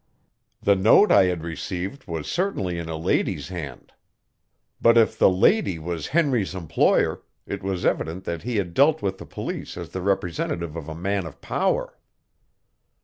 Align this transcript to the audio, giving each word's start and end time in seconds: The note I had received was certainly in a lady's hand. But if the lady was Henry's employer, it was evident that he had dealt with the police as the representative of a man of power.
The 0.63 0.75
note 0.75 1.11
I 1.11 1.25
had 1.25 1.43
received 1.43 2.07
was 2.07 2.25
certainly 2.25 2.79
in 2.79 2.89
a 2.89 2.97
lady's 2.97 3.49
hand. 3.49 3.93
But 4.81 4.97
if 4.97 5.15
the 5.15 5.29
lady 5.29 5.77
was 5.77 6.07
Henry's 6.07 6.55
employer, 6.55 7.21
it 7.45 7.61
was 7.61 7.85
evident 7.85 8.23
that 8.23 8.41
he 8.41 8.55
had 8.55 8.73
dealt 8.73 9.03
with 9.03 9.19
the 9.19 9.27
police 9.27 9.77
as 9.77 9.91
the 9.91 10.01
representative 10.01 10.75
of 10.75 10.89
a 10.89 10.95
man 10.95 11.27
of 11.27 11.39
power. 11.39 11.99